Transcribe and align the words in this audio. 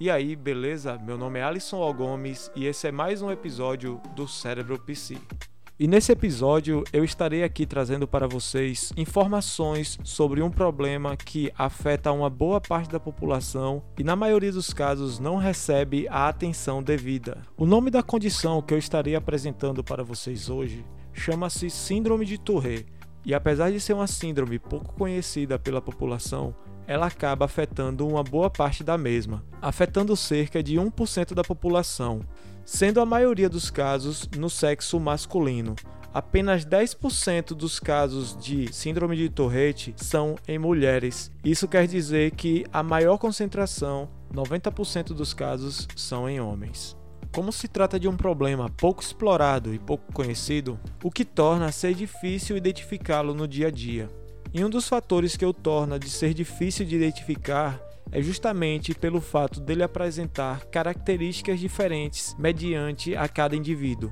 E 0.00 0.08
aí, 0.08 0.34
beleza? 0.34 0.96
Meu 0.96 1.18
nome 1.18 1.40
é 1.40 1.42
Alisson 1.42 1.76
O. 1.76 1.92
Gomes 1.92 2.50
e 2.56 2.64
esse 2.64 2.88
é 2.88 2.90
mais 2.90 3.20
um 3.20 3.30
episódio 3.30 4.00
do 4.16 4.26
Cérebro 4.26 4.78
PC. 4.78 5.18
E 5.78 5.86
nesse 5.86 6.10
episódio 6.10 6.82
eu 6.90 7.04
estarei 7.04 7.44
aqui 7.44 7.66
trazendo 7.66 8.08
para 8.08 8.26
vocês 8.26 8.94
informações 8.96 9.98
sobre 10.02 10.40
um 10.40 10.50
problema 10.50 11.18
que 11.18 11.52
afeta 11.54 12.10
uma 12.12 12.30
boa 12.30 12.62
parte 12.62 12.88
da 12.88 12.98
população 12.98 13.82
e 13.98 14.02
na 14.02 14.16
maioria 14.16 14.50
dos 14.50 14.72
casos 14.72 15.18
não 15.18 15.36
recebe 15.36 16.08
a 16.08 16.28
atenção 16.28 16.82
devida. 16.82 17.42
O 17.54 17.66
nome 17.66 17.90
da 17.90 18.02
condição 18.02 18.62
que 18.62 18.72
eu 18.72 18.78
estarei 18.78 19.14
apresentando 19.14 19.84
para 19.84 20.02
vocês 20.02 20.48
hoje 20.48 20.82
chama-se 21.12 21.68
Síndrome 21.68 22.24
de 22.24 22.38
Tourette. 22.38 22.86
E 23.22 23.34
apesar 23.34 23.70
de 23.70 23.78
ser 23.78 23.92
uma 23.92 24.06
síndrome 24.06 24.58
pouco 24.58 24.94
conhecida 24.94 25.58
pela 25.58 25.82
população, 25.82 26.54
ela 26.90 27.06
acaba 27.06 27.44
afetando 27.44 28.04
uma 28.04 28.24
boa 28.24 28.50
parte 28.50 28.82
da 28.82 28.98
mesma, 28.98 29.44
afetando 29.62 30.16
cerca 30.16 30.60
de 30.60 30.74
1% 30.74 31.34
da 31.34 31.44
população, 31.44 32.20
sendo 32.64 33.00
a 33.00 33.06
maioria 33.06 33.48
dos 33.48 33.70
casos 33.70 34.28
no 34.36 34.50
sexo 34.50 34.98
masculino. 34.98 35.76
Apenas 36.12 36.66
10% 36.66 37.54
dos 37.54 37.78
casos 37.78 38.36
de 38.36 38.74
síndrome 38.74 39.16
de 39.16 39.28
Tourette 39.28 39.94
são 39.96 40.34
em 40.48 40.58
mulheres. 40.58 41.30
Isso 41.44 41.68
quer 41.68 41.86
dizer 41.86 42.32
que 42.32 42.66
a 42.72 42.82
maior 42.82 43.18
concentração, 43.18 44.08
90% 44.34 45.14
dos 45.14 45.32
casos, 45.32 45.86
são 45.94 46.28
em 46.28 46.40
homens. 46.40 46.96
Como 47.32 47.52
se 47.52 47.68
trata 47.68 48.00
de 48.00 48.08
um 48.08 48.16
problema 48.16 48.68
pouco 48.68 49.00
explorado 49.00 49.72
e 49.72 49.78
pouco 49.78 50.12
conhecido, 50.12 50.76
o 51.04 51.08
que 51.12 51.24
torna 51.24 51.70
ser 51.70 51.94
difícil 51.94 52.56
identificá-lo 52.56 53.32
no 53.32 53.46
dia 53.46 53.68
a 53.68 53.70
dia. 53.70 54.10
E 54.52 54.64
um 54.64 54.70
dos 54.70 54.88
fatores 54.88 55.36
que 55.36 55.46
o 55.46 55.52
torna 55.52 55.96
de 55.96 56.10
ser 56.10 56.34
difícil 56.34 56.84
de 56.84 56.96
identificar 56.96 57.80
é 58.10 58.20
justamente 58.20 58.92
pelo 58.92 59.20
fato 59.20 59.60
dele 59.60 59.84
apresentar 59.84 60.64
características 60.66 61.60
diferentes 61.60 62.34
mediante 62.36 63.14
a 63.14 63.28
cada 63.28 63.54
indivíduo. 63.54 64.10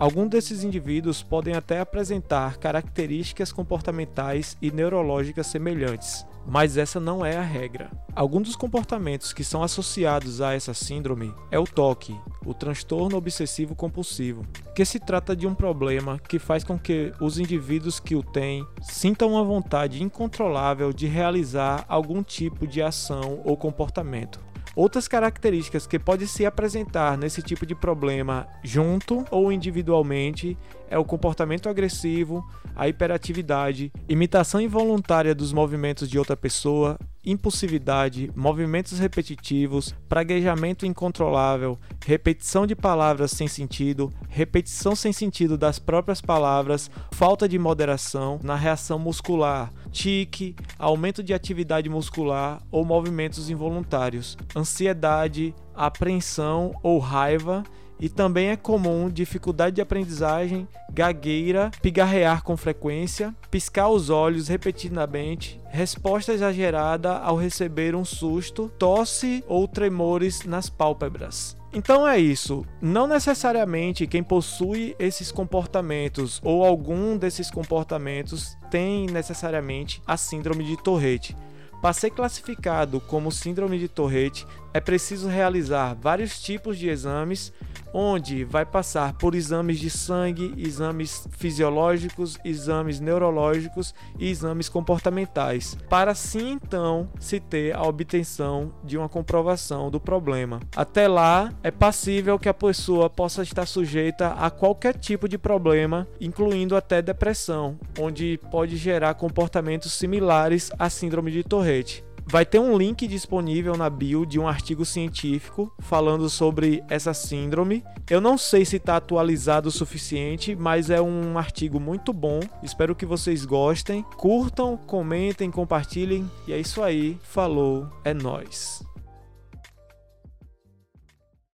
Alguns 0.00 0.30
desses 0.30 0.64
indivíduos 0.64 1.22
podem 1.22 1.54
até 1.54 1.78
apresentar 1.78 2.56
características 2.56 3.52
comportamentais 3.52 4.56
e 4.62 4.70
neurológicas 4.70 5.48
semelhantes, 5.48 6.24
mas 6.46 6.78
essa 6.78 6.98
não 6.98 7.22
é 7.22 7.36
a 7.36 7.42
regra. 7.42 7.90
Alguns 8.16 8.44
dos 8.44 8.56
comportamentos 8.56 9.34
que 9.34 9.44
são 9.44 9.62
associados 9.62 10.40
a 10.40 10.54
essa 10.54 10.72
síndrome 10.72 11.34
é 11.50 11.58
o 11.58 11.66
toque, 11.66 12.18
o 12.46 12.54
transtorno 12.54 13.18
obsessivo 13.18 13.74
compulsivo, 13.74 14.46
que 14.74 14.86
se 14.86 14.98
trata 14.98 15.36
de 15.36 15.46
um 15.46 15.54
problema 15.54 16.18
que 16.18 16.38
faz 16.38 16.64
com 16.64 16.78
que 16.78 17.12
os 17.20 17.38
indivíduos 17.38 18.00
que 18.00 18.16
o 18.16 18.22
têm 18.22 18.66
sintam 18.80 19.32
uma 19.32 19.44
vontade 19.44 20.02
incontrolável 20.02 20.94
de 20.94 21.06
realizar 21.06 21.84
algum 21.86 22.22
tipo 22.22 22.66
de 22.66 22.80
ação 22.80 23.42
ou 23.44 23.54
comportamento. 23.54 24.40
Outras 24.74 25.08
características 25.08 25.86
que 25.86 25.98
podem 25.98 26.26
se 26.26 26.46
apresentar 26.46 27.18
nesse 27.18 27.42
tipo 27.42 27.66
de 27.66 27.74
problema 27.74 28.46
junto 28.62 29.24
ou 29.30 29.50
individualmente 29.50 30.56
é 30.88 30.96
o 30.96 31.04
comportamento 31.04 31.68
agressivo, 31.68 32.44
a 32.76 32.88
hiperatividade, 32.88 33.92
imitação 34.08 34.60
involuntária 34.60 35.34
dos 35.34 35.52
movimentos 35.52 36.08
de 36.08 36.18
outra 36.18 36.36
pessoa, 36.36 36.96
impulsividade, 37.24 38.30
movimentos 38.34 38.98
repetitivos, 38.98 39.94
praguejamento 40.08 40.86
incontrolável, 40.86 41.78
repetição 42.04 42.66
de 42.66 42.74
palavras 42.74 43.30
sem 43.32 43.46
sentido, 43.46 44.12
repetição 44.28 44.96
sem 44.96 45.12
sentido 45.12 45.58
das 45.58 45.78
próprias 45.78 46.20
palavras, 46.20 46.90
falta 47.12 47.48
de 47.48 47.58
moderação 47.58 48.40
na 48.42 48.54
reação 48.54 48.98
muscular, 48.98 49.72
tique, 49.90 50.56
aumento 50.78 51.22
de 51.22 51.34
atividade 51.34 51.88
muscular 51.88 52.62
ou 52.70 52.84
movimentos 52.84 53.50
involuntários, 53.50 54.36
ansiedade, 54.56 55.54
apreensão 55.74 56.74
ou 56.82 56.98
raiva 56.98 57.62
e 58.00 58.08
também 58.08 58.48
é 58.48 58.56
comum 58.56 59.10
dificuldade 59.10 59.76
de 59.76 59.82
aprendizagem, 59.82 60.66
gagueira, 60.90 61.70
pigarrear 61.82 62.42
com 62.42 62.56
frequência, 62.56 63.34
piscar 63.50 63.88
os 63.88 64.08
olhos 64.08 64.48
repetidamente, 64.48 65.60
resposta 65.68 66.32
exagerada 66.32 67.18
ao 67.18 67.36
receber 67.36 67.94
um 67.94 68.04
susto, 68.04 68.70
tosse 68.78 69.44
ou 69.46 69.68
tremores 69.68 70.44
nas 70.44 70.70
pálpebras. 70.70 71.56
Então 71.72 72.06
é 72.06 72.18
isso. 72.18 72.64
Não 72.80 73.06
necessariamente 73.06 74.06
quem 74.06 74.22
possui 74.22 74.96
esses 74.98 75.30
comportamentos 75.30 76.40
ou 76.42 76.64
algum 76.64 77.16
desses 77.16 77.50
comportamentos 77.50 78.56
tem 78.70 79.06
necessariamente 79.06 80.02
a 80.06 80.16
síndrome 80.16 80.64
de 80.64 80.76
Tourette. 80.82 81.36
Para 81.80 81.94
ser 81.94 82.10
classificado 82.10 83.00
como 83.00 83.32
síndrome 83.32 83.78
de 83.78 83.88
Tourette, 83.88 84.46
é 84.72 84.80
preciso 84.80 85.28
realizar 85.28 85.94
vários 85.94 86.40
tipos 86.40 86.78
de 86.78 86.88
exames 86.88 87.52
onde 87.92 88.44
vai 88.44 88.64
passar 88.64 89.14
por 89.14 89.34
exames 89.34 89.78
de 89.78 89.90
sangue, 89.90 90.54
exames 90.56 91.26
fisiológicos, 91.32 92.38
exames 92.44 93.00
neurológicos 93.00 93.94
e 94.18 94.28
exames 94.28 94.68
comportamentais, 94.68 95.76
para 95.88 96.14
sim 96.14 96.52
então 96.52 97.08
se 97.18 97.40
ter 97.40 97.74
a 97.74 97.82
obtenção 97.82 98.72
de 98.84 98.96
uma 98.96 99.08
comprovação 99.08 99.90
do 99.90 100.00
problema. 100.00 100.60
Até 100.74 101.08
lá, 101.08 101.52
é 101.62 101.70
passível 101.70 102.38
que 102.38 102.48
a 102.48 102.54
pessoa 102.54 103.10
possa 103.10 103.42
estar 103.42 103.66
sujeita 103.66 104.28
a 104.28 104.50
qualquer 104.50 104.96
tipo 104.96 105.28
de 105.28 105.38
problema, 105.38 106.06
incluindo 106.20 106.76
até 106.76 107.02
depressão, 107.02 107.78
onde 107.98 108.38
pode 108.50 108.76
gerar 108.76 109.14
comportamentos 109.14 109.92
similares 109.92 110.70
à 110.78 110.88
síndrome 110.88 111.30
de 111.30 111.42
Tourette. 111.42 112.04
Vai 112.30 112.46
ter 112.46 112.60
um 112.60 112.78
link 112.78 113.08
disponível 113.08 113.76
na 113.76 113.90
bio 113.90 114.24
de 114.24 114.38
um 114.38 114.46
artigo 114.46 114.84
científico 114.84 115.72
falando 115.80 116.30
sobre 116.30 116.80
essa 116.88 117.12
síndrome. 117.12 117.82
Eu 118.08 118.20
não 118.20 118.38
sei 118.38 118.64
se 118.64 118.76
está 118.76 118.96
atualizado 118.96 119.68
o 119.68 119.72
suficiente, 119.72 120.54
mas 120.54 120.90
é 120.90 121.02
um 121.02 121.36
artigo 121.36 121.80
muito 121.80 122.12
bom. 122.12 122.38
Espero 122.62 122.94
que 122.94 123.04
vocês 123.04 123.44
gostem. 123.44 124.04
Curtam, 124.16 124.76
comentem, 124.76 125.50
compartilhem. 125.50 126.30
E 126.46 126.52
é 126.52 126.58
isso 126.60 126.80
aí. 126.84 127.18
Falou, 127.20 127.88
é 128.04 128.14
nós. 128.14 128.80